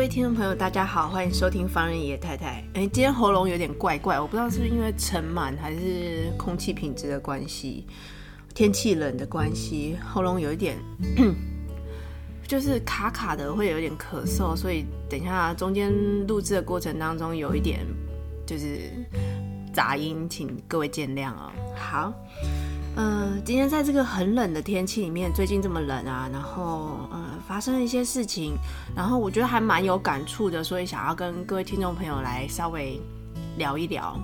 [0.00, 2.64] 各位听众朋友，大家好，欢迎收听方人野太太。
[2.72, 7.86] 哎，今天喉咙有点怪怪，我不知道是不是因为尘螨还是空气品质的关系，
[8.54, 10.78] 天气冷的关系，喉咙有一点
[12.48, 15.92] 就是卡卡的，会有点咳嗽，所以等一下中间
[16.26, 17.80] 录制的过程当中有一点
[18.46, 18.90] 就是
[19.70, 21.52] 杂音，请各位见谅哦。
[21.76, 22.10] 好。
[22.96, 28.54] 嗯、今天在这个很冷的天气里面，最近这么冷啊，然后呃发生了一些事情，
[28.94, 33.00] 然后我觉得还蛮有感触的，所以想要跟各位听众朋友来稍微
[33.56, 34.20] 聊一聊。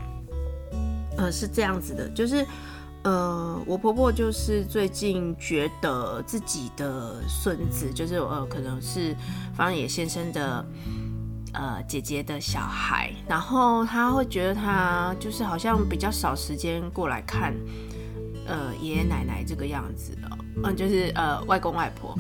[1.17, 2.47] 呃，是这样子的，就是
[3.05, 9.17] 呃，我婆婆就是最近觉得自己的孙子，就是呃可能是
[9.55, 10.67] 方野先生的
[11.55, 17.55] 呃姐姐的小孩，然后他会觉得他就是好像比较少时间过来看。
[18.47, 20.29] 呃，爷爷奶奶这个样子的，
[20.65, 22.17] 嗯，就是呃，外公外婆，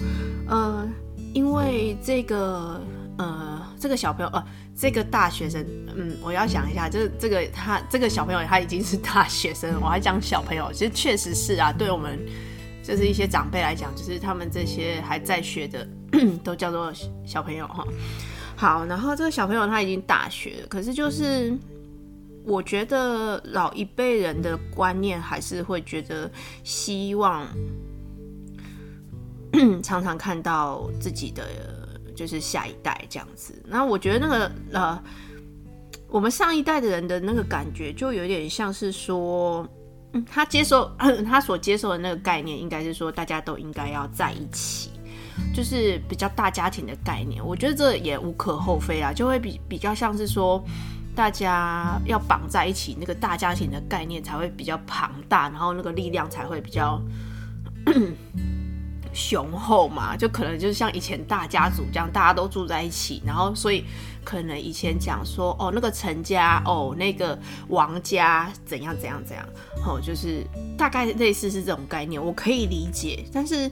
[0.48, 0.88] 呃，
[1.32, 2.80] 因为这个
[3.18, 4.44] 呃，这个小朋友，呃，
[4.76, 5.64] 这个大学生，
[5.96, 12.18] 嗯，我要想一下，这这个他这个小朋友他已经是大学生，我还讲小朋友，其实确实是啊，对我们
[12.82, 15.86] 就是一些长辈来讲，就是他们这些还在学的，
[16.44, 16.92] 都叫做
[17.24, 17.86] 小朋友哈。
[18.56, 21.56] 好，然后这个小朋友他已经大学了，可是就是。
[22.46, 26.30] 我觉得老一辈人的观念还是会觉得
[26.62, 27.44] 希望
[29.82, 31.44] 常常看到自己的
[32.14, 33.60] 就是下一代这样子。
[33.66, 35.02] 那我觉得那个呃，
[36.08, 39.66] 我们上一代的人的那个感觉就有点像是说，
[40.24, 40.88] 他接受
[41.26, 44.90] 他所接受的那个概念，应该是说大家都应该要在一起，
[45.52, 47.44] 就是比较大家庭的概念。
[47.44, 50.64] 我觉得这也无可厚非啊，就会比比较像是说。
[51.16, 57.02] 大家要绑在一起，那个大家庭的概念才会比较庞大，然后那个力量才会比较
[59.14, 60.14] 雄厚嘛。
[60.14, 63.82] 就可能就是像以前大家族这样，大家都住在一起，然后所以
[64.22, 67.36] 可能以前讲说哦，那个陈家哦，那个
[67.68, 69.48] 王家怎样怎样怎样，
[69.86, 70.46] 哦，就是
[70.76, 73.24] 大概类似是这种概念，我可以理解。
[73.32, 73.70] 但是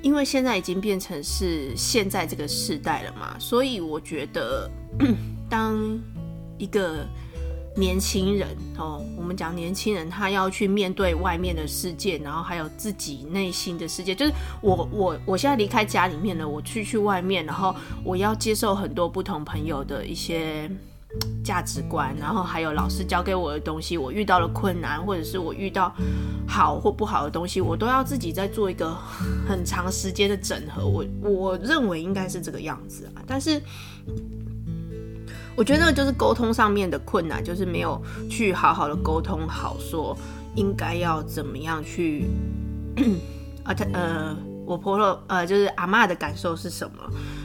[0.00, 4.70] 因为现在已经变成是现在这个时代了嘛，所以我觉得
[5.50, 6.00] 当。
[6.62, 7.04] 一个
[7.74, 14.14] 年轻人哦，我们讲年轻人，他要去面对外面的世界，然后还有自己内心的世界。
[14.14, 17.74] 就是我我我现在离开家里面了，我去去外面，然后
[18.04, 20.70] 我要接受很多不同朋友的一些
[21.42, 25.92] 价值观，然后还有老师教给我的东西，我遇到了困难，或者是我遇到
[26.46, 28.94] 好或不好的东西，我都要自己再做一个
[29.48, 30.86] 很长时间的整合。
[30.86, 33.60] 我我认为应该是这个样子啊，但是。
[35.54, 40.16] 我觉得那个就是沟通上面的困难，就是没有去好好的沟通好，说
[40.54, 42.26] 应该要怎么样去，
[43.62, 47.02] 啊，他呃，我婆婆呃，就是阿嬷的感受是什么，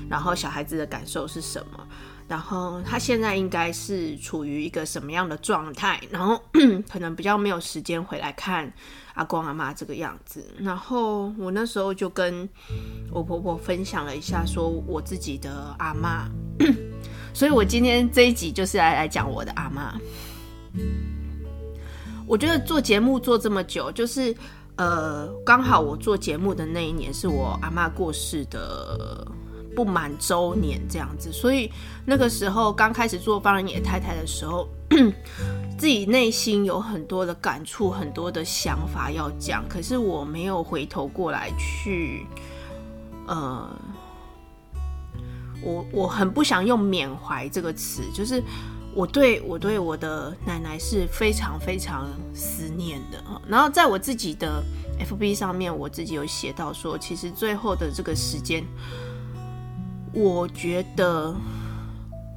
[0.10, 1.86] 然后小孩子的感受是什么，
[2.28, 6.42] 然后他现在应该是处于一个什么样的状态，然后
[6.90, 8.72] 可能比较没有时间回来看
[9.16, 12.48] 阿公阿嬷这个样子，然后我那时候就跟
[13.12, 16.30] 我婆婆分享了一下，说我自己的阿嬷。
[17.38, 19.94] 所以，我今天这一集就是来来讲我的阿嬷。
[22.26, 24.36] 我觉得做节目做这么久，就是
[24.76, 29.24] 呃，刚好我做节目的那一年是我阿嬷过世的
[29.76, 31.72] 不满周年这样子，所以
[32.08, 34.68] 那个时候刚开始做方人野太太的时候，
[35.78, 42.26] 自己内心有很多的感触，很多的想法要讲，可是我没有回头过来去，
[43.28, 43.70] 呃。
[45.68, 48.42] 我我很不想用缅怀这个词，就是
[48.96, 53.22] 我对我对我的奶奶是非常非常思念的。
[53.46, 54.64] 然后在我自己的
[55.00, 58.64] FB 上面，我自己有写到说，其实最后的这个时间，
[60.14, 61.36] 我觉得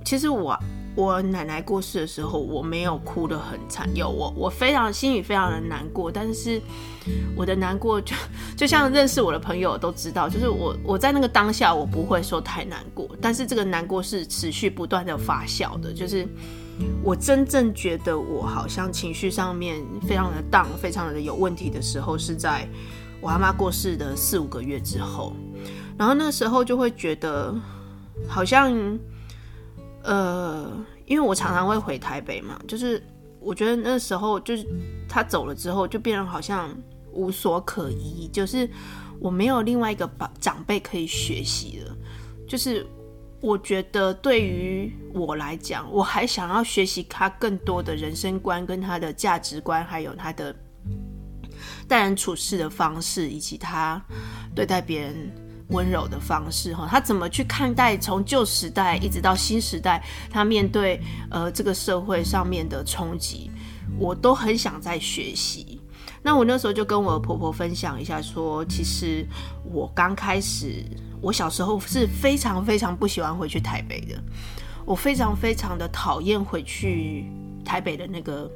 [0.05, 0.59] 其实我。
[1.00, 6.61] 我奶奶过世的时候，我没有哭得很惨，有我我非常心里非常的难过，但是
[7.35, 8.14] 我的难过就
[8.56, 16.29] 就像认识我的朋友都知道，就是我我在那个当下我不会说太难过，但是这个难过是持续不断的发酵的，就是
[17.02, 22.69] 我真正觉得我好像情绪上面非常的 down，非常的有问题的时候，是在
[23.20, 25.32] 我阿妈过世的四五个月之后。
[25.99, 27.55] 然后那个时候就会觉得
[28.26, 28.73] 好像，
[30.02, 30.70] 呃，
[31.06, 33.02] 因为我常常会回台北嘛，就是
[33.41, 34.67] 我觉得那时候就是
[35.08, 36.70] 他走了之后，就变成好像
[37.12, 38.69] 无所可依，就是
[39.19, 40.08] 我没有另外一个
[40.41, 41.97] 长辈可以学习了，
[42.49, 42.87] 就是。
[43.43, 50.55] 我觉得对于我来讲，我还想要学习他更多的人生观，跟他的价值观，还有他的
[51.88, 53.99] 待人处事的方式，以及他
[54.55, 55.32] 对待别人
[55.70, 56.75] 温柔的方式。
[56.75, 61.00] 哈，他怎么去看待从旧时代一直到新时代，他面对
[61.31, 63.50] 呃这个社会上面的冲击，
[63.99, 65.81] 我都很想再学习。
[66.22, 69.26] 那我那时候就跟我婆婆分享一下，说其实
[69.64, 70.84] 我刚开始。
[71.22, 74.19] 我小时候是非常非常不喜欢回去台北的，
[74.87, 77.26] 我非常非常的讨厌回去
[77.62, 78.50] 台北的那个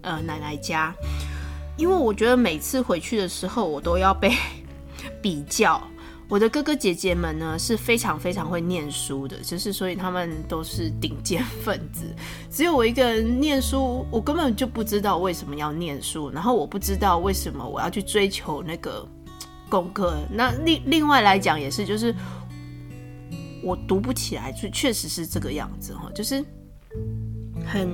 [0.00, 0.94] 呃奶奶家，
[1.76, 4.32] 因为我觉得每次回去的时候，我都要被
[5.20, 5.82] 比较。
[6.28, 12.04] 我的哥哥姐姐们呢是非常非常会念书的，就是所以他们都是顶尖分子，
[12.50, 19.06] 只有我一个人念书，我根本就不知道为什么要念书，然后我不知道为什么我要去追求那个。
[19.66, 22.14] 功课，那另另外来讲也是，就是
[23.60, 26.44] 我读不起来，就确实是这个样子哈，就是
[27.66, 27.88] 很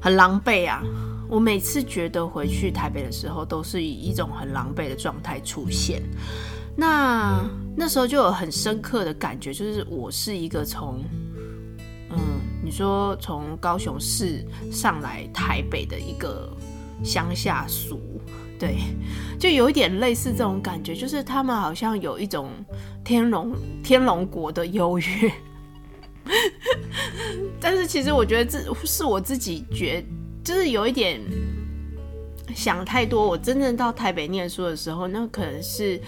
[0.00, 0.84] 很狼狈啊。
[1.28, 6.02] 我每次觉得回去台北的时候，都是以一种很狼狈的状态出现。
[6.80, 7.44] 那
[7.76, 11.02] 那时候就有很深刻的感觉，就是我是一个从
[12.10, 12.16] 嗯，
[12.64, 16.56] 你说从高雄市上来台北的一个
[17.02, 18.00] 乡下俗。
[18.60, 18.76] 对，
[19.40, 22.48] 就有一点类似这种感觉，就是他们好像有一种
[23.04, 23.52] 天龙
[23.82, 25.32] 天龙国的优越，
[27.60, 30.04] 但是其实我觉得这是我自己觉，
[30.44, 31.20] 就是有一点
[32.54, 33.26] 想太多。
[33.26, 36.00] 我真正到台北念书的时候，那可能是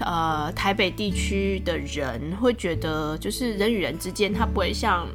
[0.00, 5.06] 呃台北地区的人会觉得，就是人与人之间，他不会像。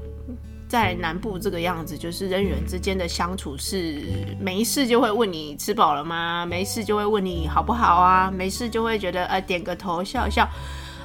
[0.65, 4.01] 在南部这个样子，就是人与人之间的相处是
[4.39, 6.47] 没事就会问你吃饱了吗？
[6.47, 8.31] 没事就会问你好不好啊？
[8.31, 10.49] 没事就会觉得呃点个头笑笑，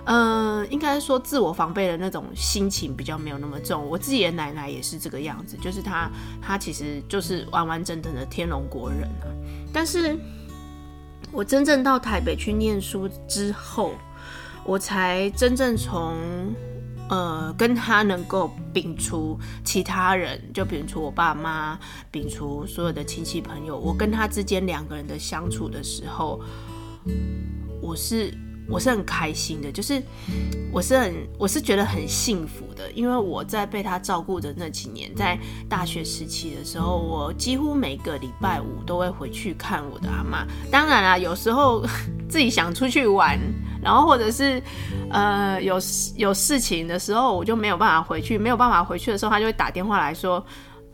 [0.07, 3.87] 嗯、应该说自我防备的那种心情比较没有那么重。
[3.87, 6.11] 我自己的奶奶也是这个样子，就是她
[6.41, 9.29] 她其实就是完完整整的天龙国人啊。
[9.71, 10.19] 但是
[11.33, 13.93] 我真正到台北去念书之后，
[14.65, 16.17] 我才真正从。
[17.11, 21.79] 呃，跟他能够摒除其他人，就摒除我爸妈，
[22.13, 26.39] 摒除所有的亲戚朋友，我跟他之间两个人的相处的时候，
[27.81, 28.31] 我是
[28.69, 30.03] 我是很开心的，就是
[30.73, 35.39] 我是很我是觉得很幸福的，因为我在被他照顾的那几年，在
[35.69, 40.47] 大学时期的时候，我几乎每个礼拜五都会回去看我的阿妈。
[40.71, 41.85] 当然啦，有时候
[42.29, 43.39] 自己想出去玩。
[43.81, 44.61] 然后或者是，
[45.09, 45.79] 呃，有
[46.17, 48.37] 有事情的时候，我就没有办法回去。
[48.37, 50.45] 没有办法回去的时候，他就会打电话来说：“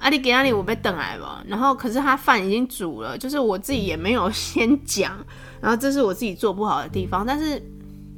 [0.00, 5.19] 阿里给阿里，我被等来了。”然后可是他饭已经煮了，就是我自己也没有 先讲。
[5.64, 7.58] 然后这是我自己做不好的地方，但是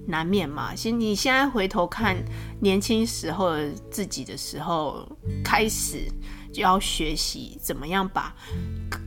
[0.05, 0.75] 难免嘛。
[0.75, 2.17] 先你现在回头看
[2.59, 5.09] 年轻时候的自己的时候，
[5.45, 6.11] 开始
[6.53, 8.35] 就要学习怎么样把。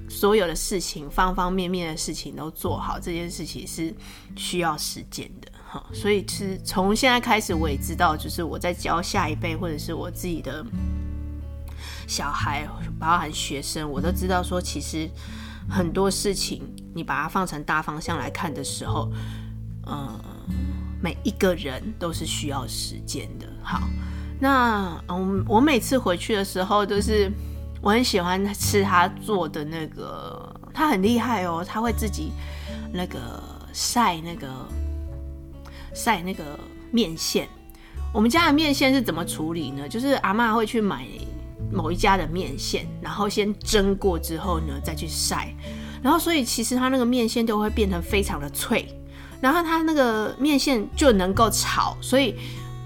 [0.09, 3.93] 所有的事情，方方面面的事情都做好，这件事情是
[4.37, 5.85] 需要时间的哈。
[5.93, 10.65] 所以是从现在开始，我也知道，就是我在教下一辈，或者是我自己的
[12.07, 12.65] 小孩，
[12.97, 15.09] 包含学生，我都知道说，其实
[15.69, 19.11] 很多事情，你把它放成大方向来看的时候，
[19.85, 20.19] 嗯，
[21.01, 23.47] 每一个人都是需要时间的。
[23.61, 23.87] 好，
[24.39, 27.31] 那嗯，我每次回去的时候都是。
[27.81, 32.33] 我很喜欢吃他做的那个，他很厉害哦，他会自己
[32.91, 34.49] 那个晒那个
[35.93, 36.59] 晒那个
[36.91, 37.47] 面线。
[38.13, 39.87] 我们家的面线是怎么处理呢？
[39.87, 41.05] 就是阿嬷会去买
[41.71, 45.53] 某一家的面线，然后先蒸过之后呢，再去晒，
[46.01, 48.87] 然后所以其实它那个面线都会变成非常的脆，
[49.41, 52.35] 然后它那个面线就能够炒，所以。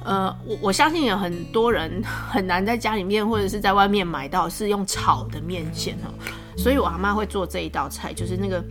[0.06, 6.12] 呃，我 我相信有很多人很难在家里面或者是在外面买到是用炒的面线哦，
[6.58, 8.62] 所以我阿妈会做这一道菜，就是那个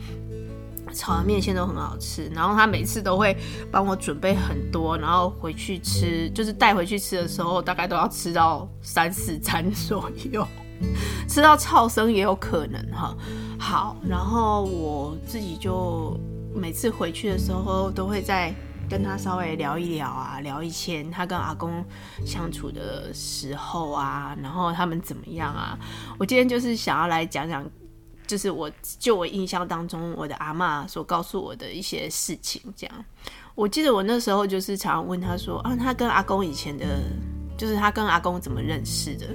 [0.93, 3.37] 炒的面线都很好吃，然后他每次都会
[3.71, 10.47] 帮我准备很多，然后回去吃，就是带回去吃的时候，大概都要吃到三四餐左右，
[11.29, 13.17] 吃到超生也有可能哈。
[13.59, 16.19] 好，然后我自己就
[16.55, 18.55] 每次回去的时候都会在。
[18.91, 21.83] 跟他稍微聊一聊啊，聊以前他跟阿公
[22.27, 25.79] 相处的时候啊，然后他们怎么样啊？
[26.19, 27.65] 我今天就是想要来讲讲，
[28.33, 32.63] 就是我就我印象当中我的阿嬷所告诉我的一些事情。
[32.75, 33.05] 这样，
[33.55, 36.87] 我记得我那时候就是常常问他说啊，他跟阿公以前的，
[37.59, 39.27] 就是他跟阿公怎么认识的？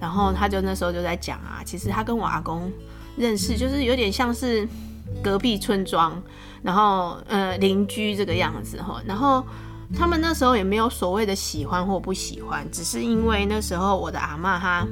[0.00, 2.68] 然后他就那时候就在讲啊，其实他跟我阿公
[3.16, 4.66] 认识，就是有点像是
[5.22, 6.20] 隔壁村庄，
[6.64, 9.00] 然后呃邻居这个样子哈。
[9.06, 9.46] 然后
[9.94, 14.84] 他们那时候也没有所谓的喜欢或不喜欢，只是因为那时候我的阿嬷她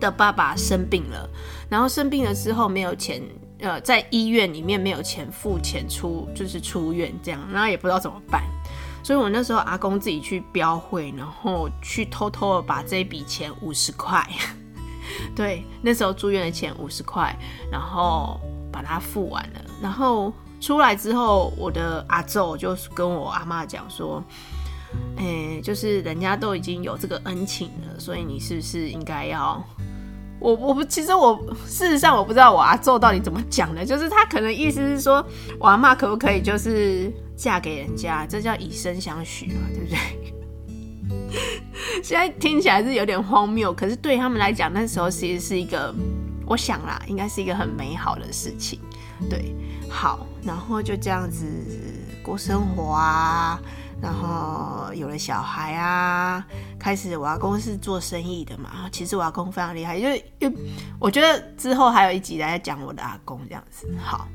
[0.00, 1.28] 的爸爸生病了，
[1.68, 3.22] 然后生病了之后没有钱。
[3.60, 8.40] 呃，在医院里面没有钱付钱出，就是出院这样，然后也不知道怎么办，
[9.02, 14.24] 所以我那时候阿公自己去标会，然后去偷偷的把这笔钱五十块，
[15.34, 17.36] 对，那时候住院的钱五十块，
[17.68, 24.22] 然后把它付完了，然后出来之后，我的阿祖就跟我阿妈讲说，
[25.16, 29.60] 哎、就是人家都已经有这个恩情了，所以你是不是应该要？
[30.40, 35.24] 我我不，其实我事实上我不知道我阿祖到底怎么讲的，就是他可能意思是说，
[35.58, 39.98] 我阿妈可不可以就是嫁给人家，这叫以身相许嘛，对不对？
[42.02, 45.94] 现在听起来是有点荒谬，可是对他们来讲，那时候其实是一个，
[46.46, 48.78] 我想啦，应该是一个很美好的事情。
[49.28, 49.54] 对，
[49.90, 51.44] 好，然后就这样子
[52.22, 53.60] 过生活啊。
[54.00, 56.44] 然后有了小孩啊，
[56.78, 58.88] 开始我阿公是做生意的嘛。
[58.92, 60.56] 其实我阿公非常厉害，因为因为
[61.00, 63.88] 我觉得之后还有一集来讲我的阿公这样子。
[64.00, 64.28] 好，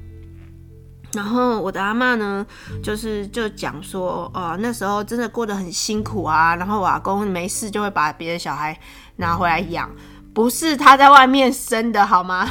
[1.13, 2.45] 然后我的阿妈呢，
[2.83, 6.55] 就是就讲说，哦，那时候真的过得很辛苦啊。
[6.55, 8.77] 然后我阿公没事就会把别的小孩
[9.15, 9.89] 拿回来养，
[10.33, 12.49] 不是他在外面生的好吗？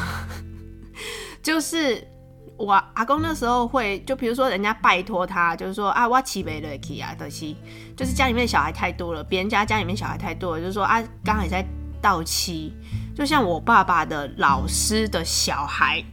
[1.42, 2.11] 就是。
[2.64, 7.52] 我阿公那时候会，就比如说人家拜托他，就是说啊，我起不来去啊，就是
[7.96, 11.66] 就是家里面小孩太多了，别人家家里面小孩太多了，就是说啊，刚好也在
[12.00, 12.72] 到期，
[13.16, 16.04] 就像我爸爸的老师的小孩，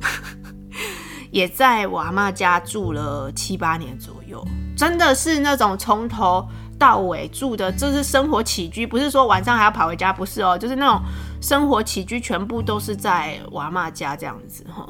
[1.32, 4.46] 也在我阿妈家住了七八年左右，
[4.76, 6.46] 真的是那种从头
[6.78, 11.00] 到尾住的，就是生活起居，不是说晚上还要跑回家，不是哦，就是那种
[11.40, 14.86] 生活起居全部都是在我阿嬷家这样子哈。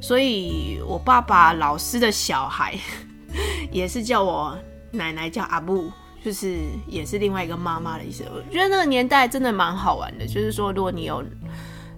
[0.00, 2.78] 所以，我爸爸老师的小孩
[3.72, 4.56] 也是叫我
[4.90, 5.90] 奶奶叫阿布，
[6.24, 8.24] 就是也是另外一个妈妈的意思。
[8.34, 11.24] 我觉得那个年代真的蛮好玩的，就是说，如果你有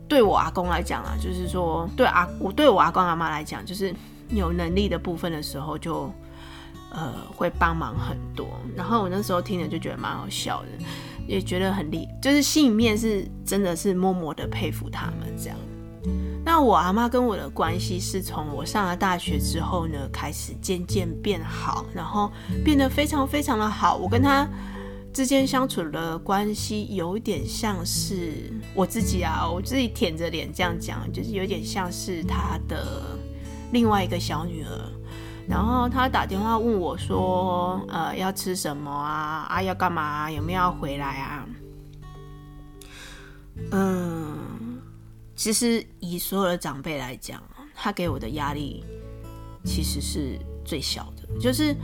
[0.09, 3.95] 对我阿公来讲啊，就是说对阿我对我阿公阿妈来讲，就是
[4.29, 6.13] 有能力的部分的时候，就
[6.93, 8.47] 呃会帮忙很多。
[8.77, 10.69] 然后我那时候听了就觉得蛮好笑的，
[11.27, 15.59] 也觉得很厉，就是心里面是真的是默默的佩服他们这样。
[16.45, 22.33] 那我阿妈跟我的关系是从我上了大学之后呢，开始渐渐变好，然后
[22.65, 23.97] 变得非常非常的好。
[23.97, 24.49] 我跟她
[25.13, 33.17] 之间相处的关系有点像是我自己啊，我自己舔着脸这样讲，就是有点像是她的
[33.71, 35.02] 另外一个小女儿。
[35.49, 39.47] 然后他打电话问我说：“呃，要吃什么啊？
[39.49, 40.31] 啊，要干嘛？
[40.31, 41.47] 有没有要回来啊？”
[43.73, 44.39] 嗯。
[45.35, 47.43] 其实以所有的长辈来讲，
[47.75, 48.85] 他给我的压力
[49.65, 51.23] 其实是最小的。
[51.41, 51.75] 就是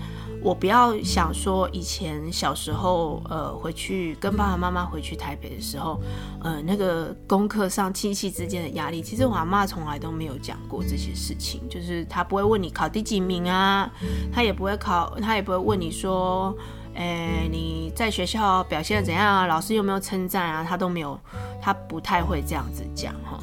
[0.42, 6.00] 我不要想说以前小时候，呃，回去跟爸爸妈妈回去台北的时候，
[6.42, 11.66] 呃，那个功课上亲戚之间的压力，其实我阿嬷从来都没有讲过这些事情。
[11.68, 13.90] 就是他不会问你考第几名啊，
[14.32, 16.54] 他也不会考，他也不会问你说，
[16.94, 19.46] 哎，你在学校表现怎样啊？
[19.46, 20.62] 老师有没有称赞啊？
[20.62, 21.18] 他都没有，
[21.60, 23.40] 他不太会这样子讲哈。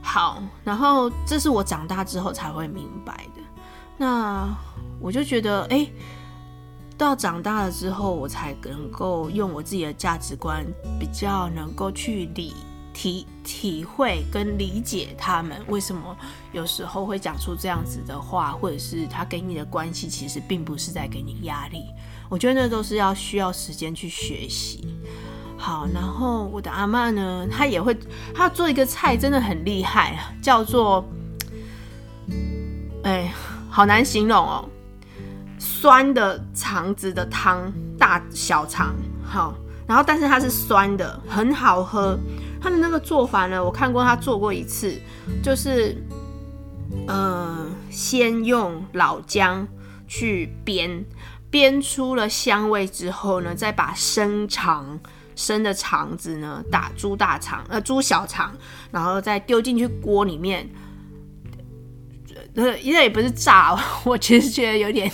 [0.00, 3.42] 好，然后这是我长大之后才会明白的。
[3.98, 4.48] 那
[5.00, 5.86] 我就觉得，哎，
[6.96, 10.64] 到长大了之后，我才能够用我自己的价值观，
[10.98, 12.54] 比较能够去理
[12.92, 16.16] 体体会跟理解他们为什么
[16.52, 21.84] 有时候会讲出这样子的话，或者是他给你的关系其实并不是在给你压力。
[22.28, 24.98] 我觉得那都是要需要时间去学习。
[25.56, 27.96] 好，然后我的阿嬷呢，她也会，
[28.34, 31.04] 她做一个菜真的很厉害，叫做，
[33.02, 33.32] 哎，
[33.68, 34.68] 好难形容哦，
[35.80, 38.92] 酸的肠子的汤，大小肠，
[39.24, 39.54] 好，
[39.86, 42.18] 然后但是它是酸的，很好喝。
[42.60, 44.92] 它的那个做法呢，我看过他做过一次，
[45.40, 45.96] 就是，
[47.06, 49.68] 嗯、呃，先用老姜
[50.08, 51.04] 去煸，
[51.52, 54.98] 煸出了香味之后呢，再把生肠。
[55.36, 58.52] 生的肠子呢，打猪大肠，呃，猪小肠，
[58.90, 60.68] 然后再丢进去锅里面，
[62.56, 65.08] 呃，因为也不是炸， 我其实觉得有点，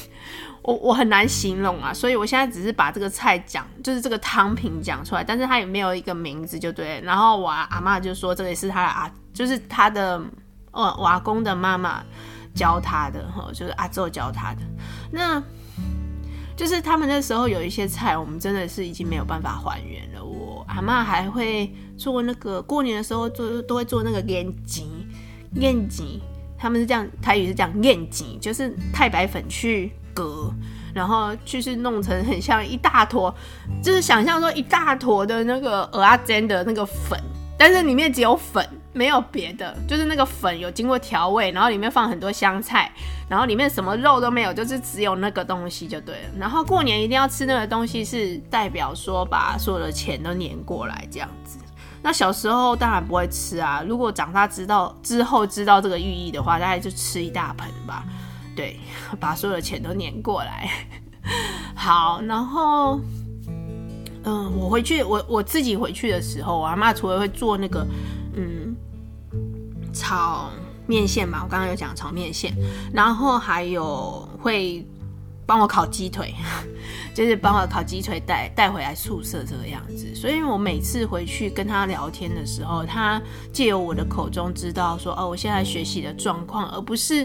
[0.65, 6.99] 我我很难形容啊，所以我现在只是把这个菜讲，就是这个汤品讲出来，但是它也没有一个名字，就对。
[7.03, 10.19] 然后我阿妈就说，这个也是他的阿，就是他的，
[10.71, 12.03] 呃，瓦工的妈妈
[12.55, 14.61] 教他的，哈，就是阿祖教他的。
[15.13, 15.43] 那
[16.57, 20.25] 就是他们那时候有一些菜，我们真的是已经没有办法还原了。
[20.25, 25.07] 我阿妈还会做那个过年的时候做都会做那个腌鸡，
[25.57, 26.23] 腌鸡，
[26.57, 30.51] 他们是这样，台语是讲腌鸡，就是太白粉去隔，
[30.95, 33.35] 然后就是弄成很像一大坨，
[33.83, 37.21] 就是想象说一大坨的那个蚵仔煎的那个粉，
[37.59, 38.67] 但是里面只有粉。
[38.97, 42.89] 没有别的，就是那个粉有经过调味，然后里面放很多香菜，
[43.29, 46.29] 然后里面什么肉都没有，就是只有那个东西就对了。
[46.39, 51.59] 然后过年一定要吃那个东西，是代表说把所有的钱都粘过来这样子。
[52.03, 58.05] 那小时候当然不会吃啊，如果长大知道之后知道这个寓意的话，大概就吃一大盆吧。
[58.57, 58.79] 对，
[59.19, 60.71] 把所有的钱都年过来。
[61.75, 63.01] 好，然后
[64.25, 67.87] 嗯，我回去我我自己回去的时候，我阿嬷除了会做那个
[68.37, 68.75] 嗯。
[69.97, 70.51] 炒
[70.89, 72.53] 面线嘛，我刚刚有讲炒面线，
[72.93, 74.85] 然后还有会
[75.47, 76.35] 帮我烤鸡腿，
[77.15, 80.13] 就是帮我烤鸡腿带带回来宿舍这个样子。
[80.13, 87.25] 所以我每次回去跟他聊天的时候，他借由我的口中知道说，哦，我现在学习的状况，而不是。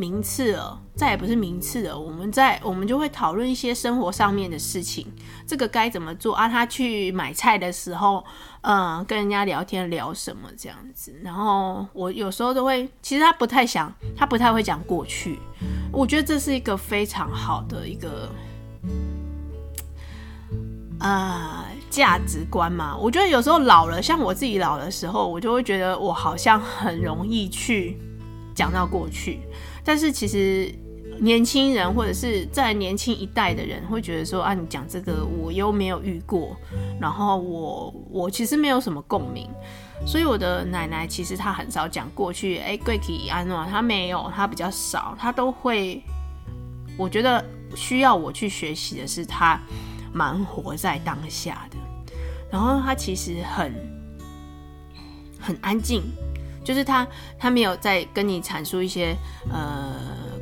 [0.00, 1.98] 名次了，再也不是名次了。
[1.98, 5.06] 我们在我们就会讨论一些生活上面的事情，
[5.46, 6.48] 这个该怎么做啊？
[6.48, 8.24] 他去买菜的时候，
[8.62, 11.14] 嗯，跟人家聊天聊什么这样子。
[11.22, 15.38] 然后我有时候都会，其实他不太想，他不太会讲过去。
[15.92, 18.32] 我觉得这是一个非常好的一个
[20.98, 22.96] 啊价值观嘛。
[22.96, 27.98] 我觉得有时候老了，像我自己老的时候，我就会觉得我好像很容易去
[28.54, 29.40] 讲到过去。
[29.84, 30.72] 但是其实
[31.20, 36.56] 年轻人或者是在年轻一代的人会觉得说啊，你讲这个我又没有遇过，
[37.00, 39.48] 然后我我其实没有什么共鸣，
[40.06, 46.02] 所以我的奶奶其实她很少讲过去，哎，贵体安诺她没有，她比较少，她都会，
[46.96, 47.44] 我觉得
[47.74, 49.60] 需要我去学习的是她
[50.12, 51.76] 蛮活在当下的，
[52.50, 53.74] 然后她其实很
[55.38, 56.02] 很安静。
[56.70, 57.04] 就是他，
[57.36, 59.16] 他没有在跟你阐述一些
[59.52, 59.92] 呃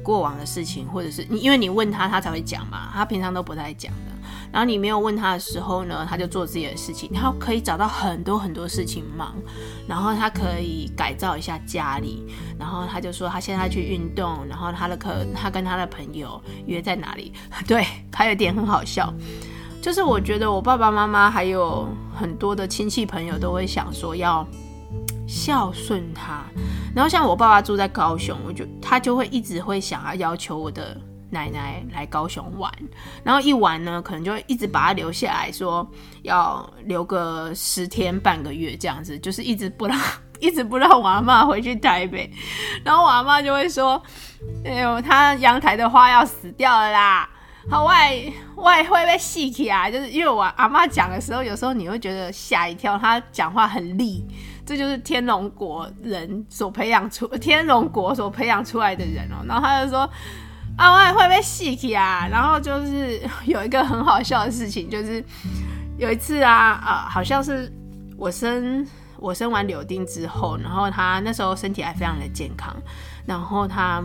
[0.03, 2.91] 过往的事情，或者是你，因为你问他，他才会讲嘛。
[2.93, 4.13] 他平常都不太讲的。
[4.53, 7.11] 然后你没有问他的时候呢，他就做自己的事情。
[7.15, 9.35] 他可以找到很多很多事情忙，
[9.89, 12.27] 然后他可以改造一下家里。
[12.59, 17.33] 然后他就说他现在去运动，然后他的可，他跟他的朋友约在哪里？
[17.67, 19.11] 对，还有点很好笑，
[19.81, 24.47] 就是我觉得我爸爸妈妈还有很多的亲戚朋友都会想说要。
[25.29, 26.43] 孝顺他，
[26.95, 30.99] 然后像我爸爸住在高雄，我就他就会一直会想要要求我的
[31.31, 32.73] 奶奶来高雄玩，
[33.23, 35.87] 然后一玩呢，可能就会一直把他留下来说
[36.23, 40.01] 要留个十天半个月这样子，就是一直不让
[40.41, 42.33] 一直不让我阿妈回去台北，
[42.83, 44.03] 然后我阿妈就会说
[44.65, 47.29] ：“哎呦，他阳台的花要死掉了啦，
[47.69, 48.17] 好外
[48.57, 54.25] 外会被戏起啊！”就是因为我阿妈讲的时候，有时候你会觉得吓一跳，他讲话很厉。
[54.69, 60.01] 这就是天龙国人所培养出天龙国所培养出来的人哦，然后他就说
[60.77, 65.25] 啊，我也会被戏起啊，然后就是 有一个很好笑的事情，就是
[65.97, 67.73] 有一次啊啊，好像是
[68.19, 72.77] 我生我生完柳丁之后，然后他那时候身体还非常的健康，
[73.25, 74.05] 然后他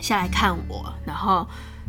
[0.00, 1.46] 下来看我，然后。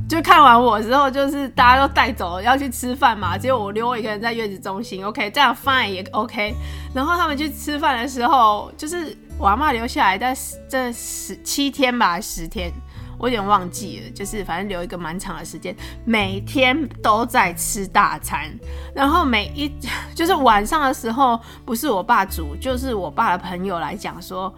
[0.10, 6.54] 就看完我之后，就是大家都带走了，要去吃饭嘛，结果我留我一个人在月子中心，OK，这样 fine 也 OK。
[6.94, 10.36] 然后他们去吃饭的时候，就是我阿嬷留下来在
[10.68, 12.70] 这十七天吧，十天，
[13.18, 18.52] 我有点忘记了，就是反正留一个蛮长的时间，每天都在吃大餐，
[18.94, 19.72] 然后每一
[20.14, 24.54] 就是晚上的时候，不是我爸煮，就是我爸的朋友来讲说，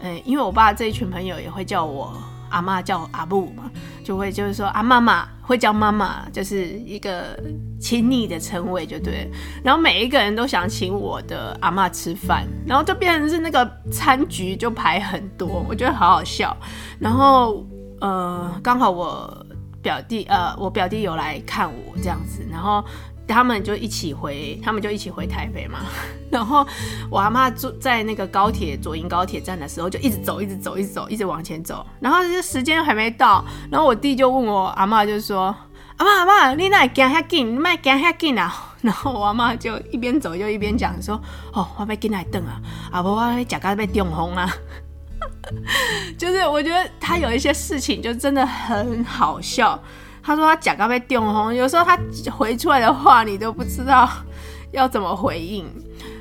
[0.00, 2.12] 嗯，因为我爸这一群朋友也会叫我。
[2.50, 3.70] 阿妈叫阿布嘛，
[4.04, 7.38] 就会就是说阿妈妈会叫妈妈，就是一个
[7.80, 9.30] 亲昵的称谓就对。
[9.62, 16.56] 然后每一个人都想请我的阿妈吃饭，然后就变成是那个餐局就排很多，我觉得好好笑。
[16.98, 17.66] 然后
[18.00, 19.46] 呃，刚好我
[19.82, 22.84] 表弟呃，我表弟有来看我这样子，然后。
[23.28, 25.80] 他们就一起回，他们就一起回台北嘛。
[26.32, 26.66] 然后
[27.10, 31.86] 我阿妈住在那个高铁左营高铁站的时候，就一直走，一直走，一直走，一直往前走。
[32.00, 35.54] 然后这时间还没到，然后我弟就问我阿妈，就说
[35.98, 37.54] ：“阿妈阿妈，你哪行遐紧？
[37.54, 41.20] 你卖行遐紧啊？” 然后我阿妈就一边走就一边讲说
[41.52, 42.60] ：“哦，我要紧来等啊，
[42.92, 44.48] 阿婆我要食到被中风啊。
[46.16, 49.82] ”就是我觉得他有一些事情就真的很好笑。
[50.28, 51.98] 他说他假咖被电轰，有时候他
[52.30, 54.06] 回出来的话你都不知道
[54.72, 55.66] 要怎么回应。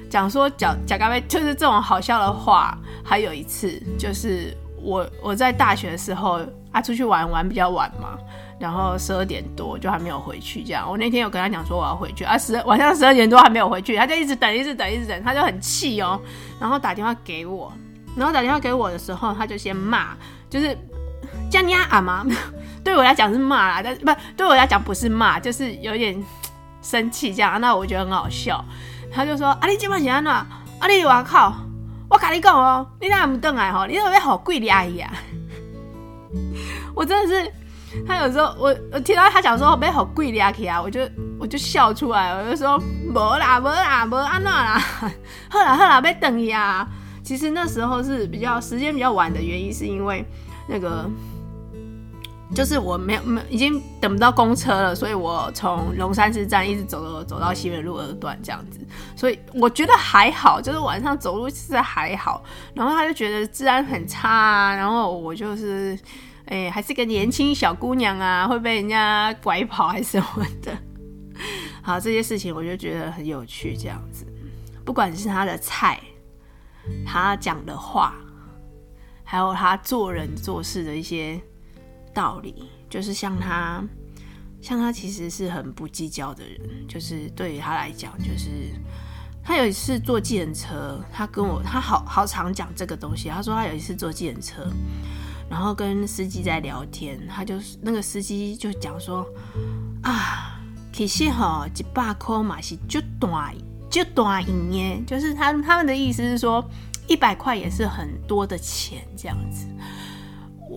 [0.10, 2.78] 讲说假假咖被就是这种好笑的话。
[3.04, 6.40] 还有一次就是我我在大学的时候
[6.72, 8.18] 啊出去玩玩比较晚嘛，
[8.60, 10.90] 然后十二点多就还没有回去，这样。
[10.90, 16.18] 我那天有跟他讲说我要回去啊，十晚上十二点多还没有回去，他就一直等，一直等，一直等，他就很气哦，
[16.60, 17.72] 然后打电话给我，
[18.16, 20.16] 然后打电话给我的时候，他就先骂，
[20.50, 20.78] 就是
[21.50, 22.26] 叫你阿妈，
[22.88, 26.24] 对我来讲是骂啦，但是不对我来讲不是骂，就是有点
[26.82, 27.60] 生气这样。
[27.60, 28.64] 那我觉得很好笑，
[29.12, 30.32] 他就说啊，你今晚是安怎？
[30.32, 30.48] 啊，
[30.90, 31.54] 你我靠，
[32.10, 35.12] 我跟你讲哦，你那不等来吼，你都要好贵的阿姨啊，
[36.96, 37.52] 我真的是。
[38.06, 41.02] 他有时候我我听到他讲说被好贵的阿姨啊，我就
[41.38, 44.82] 我就笑出来，我就说没啦没啦没安那啦，
[45.50, 46.88] 后来后来被等呀。
[47.24, 50.24] 其实那时候是比较时间比较晚的原因，是因为
[50.68, 51.10] 那个
[52.56, 58.80] 就是我没有没已经等不到公车了，所以我从龙山寺站一直走走走到西门路二段这样子，
[59.16, 62.44] 所以我觉得还好，就是晚上走路其实还好。
[62.74, 65.98] 然后他就觉得治安很差啊，然后我就是。
[66.50, 70.72] 哎、还是个年轻小姑娘啊，会被人家拐跑还是什么的？
[71.82, 73.76] 好，这些事情我就觉得很有趣。
[73.76, 74.26] 这样子，
[74.86, 76.00] 不管是他的菜，
[77.06, 78.16] 他讲的话，
[79.26, 81.38] 还有他做人做事的一些
[82.18, 82.56] 道理，
[82.90, 83.84] 就是像他，
[84.60, 86.88] 像他其实是很不计较的人。
[86.88, 88.74] 就是对于他来讲，就是
[89.44, 93.30] 他有一次坐计程车，他跟我，他好好常讲这个东西。
[93.30, 94.68] 他说他有一次坐计程车。
[95.50, 99.26] 然后跟司机在聊天，他就是那个司机就讲说
[100.02, 100.60] 啊，
[100.92, 103.56] 其实哈一百块嘛是就短
[103.90, 106.62] 就短一耶，就是他他们的意思是说
[107.08, 109.68] 一百块也是很多的钱这样子。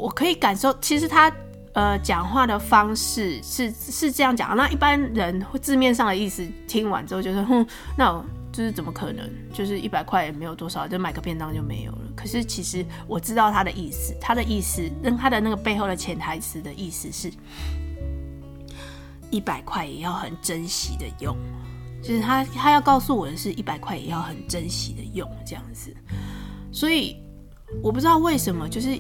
[0.01, 1.33] 我可以感受，其实他
[1.75, 8.25] 呃讲话的方式是是这样讲，那一般人字面上的意思听完之后就是哼，那我。
[8.53, 9.31] 就是怎么可能？
[9.53, 11.99] 就是一百块也没有多少，就买个便当就没有了。
[12.17, 17.31] 可是其实我知道他的意思，他的意思跟他的那个背后的潜台词的意思是，
[19.31, 21.37] 一百块也要很珍惜的用。
[22.03, 25.95] 就是他他要告诉我的是一百块也要很珍惜的用这样子。
[26.73, 27.23] 所以
[27.81, 28.99] 我不知道为什么，就是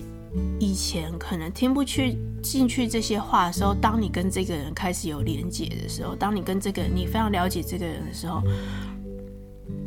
[0.58, 8.42] 以前可能听不去进去这些话的时候，当你跟这个人开始有连结的时候，当你跟这个你非常了解这个人的时候。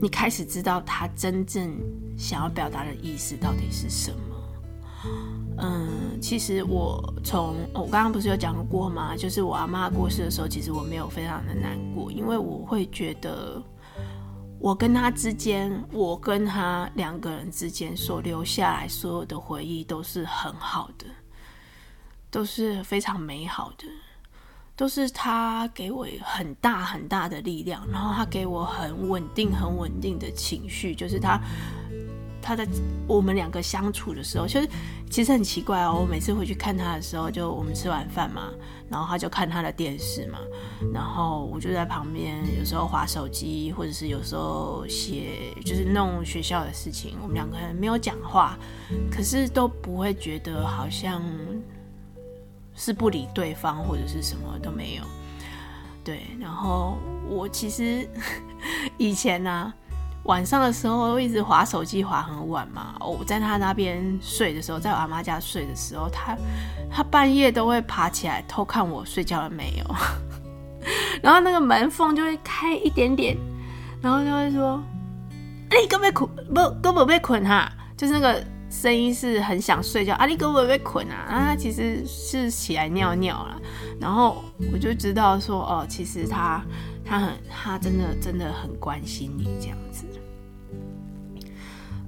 [0.02, 1.78] 你开始知道他真正
[2.18, 4.18] 想要表达的意思到底是什么？
[5.60, 9.16] 嗯，其实我从我刚刚不是有讲过吗？
[9.16, 13.64] 就是我阿妈过世的时候，其实我没有非常的难过，因为我会觉得
[14.64, 21.06] 我跟他之间，我跟他两个人之间所留下来所有的回忆都是很好的，
[22.32, 23.86] 都是非常美好的。
[24.74, 30.96] 都是他给我很大很大的力量，然后他给我很稳定、很稳定的情绪。
[30.96, 31.38] 就是他，
[32.44, 32.68] 他在
[33.08, 34.70] 我们两个相处的时候，其实
[35.10, 35.98] 其实很奇怪哦。
[36.02, 38.50] 我每次回去看他的时候，就我们吃完饭嘛，
[38.90, 40.38] 然后他就看他的电视嘛，
[40.94, 47.16] 然后我就在旁边，有时候划手机，或者是有时候写，就是弄学校的事情。
[47.22, 48.58] 我们两个人没有讲话，
[49.10, 51.24] 可是都不会觉得好像。
[52.76, 55.04] 是不理对方或者是什么都没有，
[56.04, 56.22] 对。
[56.40, 56.98] 然后
[57.30, 58.10] 我其实
[58.98, 59.72] 以前呢、
[60.24, 62.96] 晚上的时候一直划手机划很晚嘛。
[63.00, 66.36] 我在他那边睡的时候，在我阿妈家睡的时候，他
[66.92, 69.96] 他半夜都会爬起来偷看我睡觉了没有。
[71.22, 73.38] 然后那个门缝就会开一点点，
[74.02, 74.82] 然后就会说
[75.72, 78.44] ：“哎、欸，根本困不根本被捆哈。”就是那个。
[78.74, 81.16] 声音是很想睡觉，阿力哥会不会困啊？
[81.30, 83.62] 啊，其实是起来尿尿了，
[84.02, 86.66] 然后我就知道说，哦，其实他
[87.06, 90.06] 他很他真的真的很关心你这样子。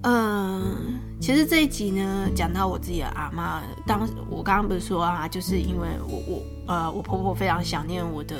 [0.01, 8.35] 嗯，其实这一集呢，讲到我自己的阿妈，当我刚刚不是说啊，就是因为我我呃，我婆婆非常想念我的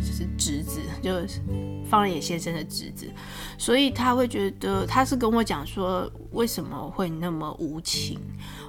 [0.00, 1.40] 就是侄子，就是
[1.88, 3.06] 方野先生的侄子，
[3.58, 8.18] 所以他会觉得他是跟我讲说，为什么会那么无情。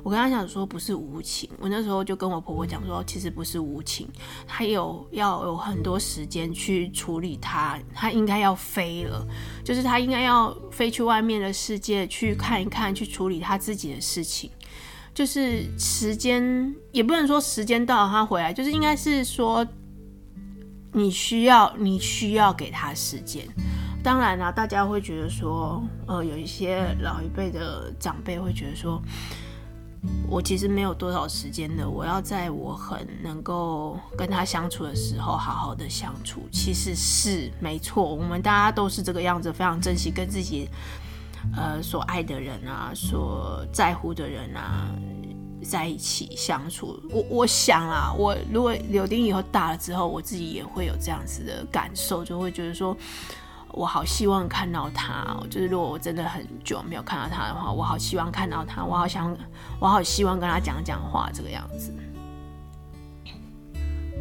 [0.03, 4.07] 我跟他讲说不是无情，我那时候就跟我婆婆讲说，其实不是无情，
[4.45, 9.25] 他有要有很多时间去处理他，他应该要飞了，
[9.65, 14.49] 就是他应该要飞去外面的世界去看一看，去处理他自己的事情，
[15.17, 19.65] 就是时间也不能说时间到了他回来，就是应该是说
[20.91, 23.43] 你需要你需要给他时间。
[24.03, 29.01] 当然啦，大家会觉得说，呃，有一些老一辈的长辈会觉得说。
[30.29, 36.47] 我其实没有多少时间的，我要在我很能够跟他相处的时候好好的相处。
[36.51, 40.69] 其实是没错，我们大家都是这个样子，非常珍惜跟自己
[41.55, 44.89] 呃所爱的人啊，所在乎的人啊，
[45.63, 46.99] 在一起相处。
[47.09, 52.95] 我我想啊，我如果柳丁以后大了之后，我自己也会有这样子的感受，就会觉得说，
[53.71, 55.37] 我好希望看到他。
[55.49, 59.35] 就是如果我真的很久没有看到他的话，我好希望看到他，我好想，
[59.79, 61.93] 我好希望跟他讲讲话，这个样子。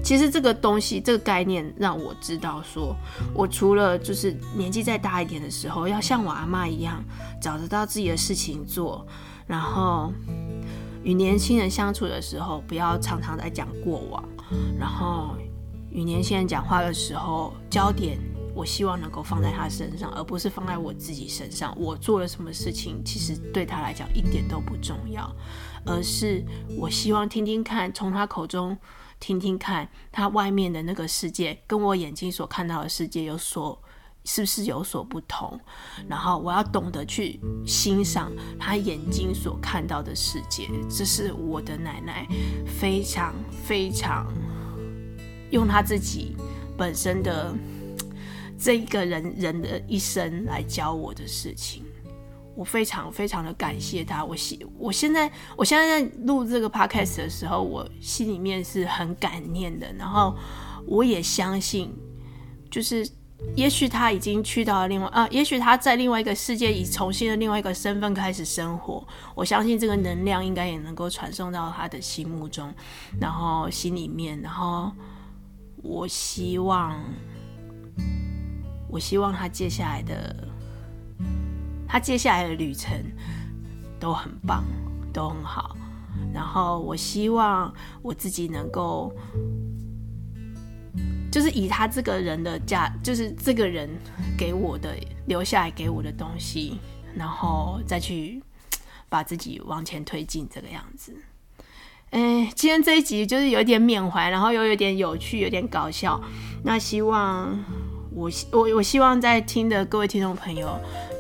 [0.07, 2.95] 其实这个东西，这个概念让我知道说，
[3.35, 7.03] 我除了就是年纪再大一点的时候，要像我阿妈一样，
[7.43, 9.05] 找得到自己的事情做，
[9.49, 10.13] 然后
[11.03, 14.23] 与年轻人相处的时候，不要常常在讲过往，
[14.79, 15.37] 然后
[15.91, 18.17] 与年轻人讲话的时候，焦点
[18.55, 21.77] 我希望能够放在他身上，而不是放在我自己身上。
[21.77, 25.29] 我做了什么事情，其实对他来讲一点都不重要，
[25.85, 26.45] 而是
[26.79, 28.79] 我希望听听看，从他口中。
[29.19, 33.81] 听听看，他外面的那个世界跟我眼睛所看到的世界有所，
[34.25, 35.59] 是不是有所不同？
[36.09, 40.69] 然后我要懂得去欣赏他眼睛所看到的世界。
[40.91, 42.27] 这是我的奶奶
[42.67, 44.27] 非常非常
[45.51, 46.37] 用他自己
[46.77, 47.55] 本身的
[48.59, 51.86] 这一个人人的一生来教我的事情。
[52.57, 54.25] 我非常非常的感谢他。
[54.25, 59.87] 我现我现在我现在在录这个 podcast 的时候，我心里面是很感念的。
[59.99, 60.35] 然后
[60.87, 61.95] 我也相信，
[62.71, 63.07] 就是
[63.55, 69.07] 也许他已经去到了另外啊，也许他在另外一个世界，以重新的另外一个身份开始生活。
[69.35, 72.73] 我相信这个能量应该也能够传送到他的心目中，
[73.21, 74.41] 然后心里面。
[74.41, 74.91] 然后
[75.83, 76.99] 我希望，
[78.89, 80.35] 我希望他接下来的。
[81.97, 82.93] 他接下来的旅程
[83.99, 84.63] 都很棒，
[85.15, 85.75] 都很好。
[86.31, 89.11] 然后我希望我自己能够，
[91.33, 93.89] 就是以他这个人的价，就是这个人
[94.37, 94.95] 给我的
[95.27, 96.79] 留下来给我的东西，
[97.15, 98.43] 然后再去
[99.09, 101.17] 把自己往前推进这个样子。
[102.11, 106.21] 哎，今天这一集就是有点缅怀，然后又有点有趣，有点搞笑。
[106.63, 107.59] 那希望。
[108.17, 110.67] 我我我希望在听的各位听众朋友，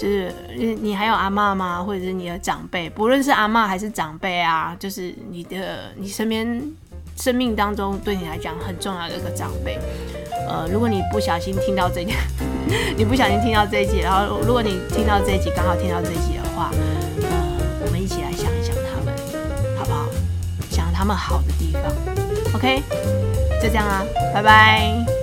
[0.00, 1.82] 就是你还有阿嬷吗？
[1.82, 6.62] 或者是你的长辈，不论是阿嬷还是长辈啊，就是你的你身边
[7.18, 9.78] 生命当中对你来讲很重要的一个长辈。
[10.48, 12.14] 呃，如果你不小心听到这一集，
[12.96, 16.70] 你不小心听到这一集，然后如果你听到这一集刚好听到这一集的话，
[17.22, 19.14] 呃，我们一起来想一想他们，
[19.76, 20.08] 好不好？
[20.70, 21.82] 想他们好的地方。
[22.54, 22.80] OK，
[23.62, 25.15] 就这样啊，拜拜。